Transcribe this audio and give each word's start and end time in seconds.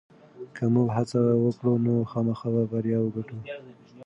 که 0.55 0.63
موږ 0.73 0.87
هڅه 0.97 1.19
وکړو 1.43 1.73
نو 1.85 1.93
خامخا 2.11 2.47
به 2.53 2.63
بریا 2.71 2.99
وګټو. 3.01 3.37